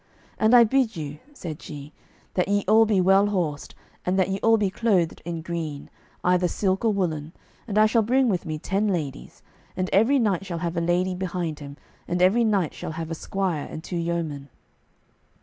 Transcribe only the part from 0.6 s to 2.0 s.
bid you," said she,